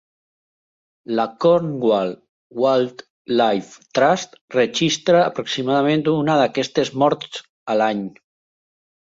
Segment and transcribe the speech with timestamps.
[1.17, 2.13] La Cornwall
[2.61, 8.03] Wildlife Trust registra aproximadament una d'aquestes morts a l'any.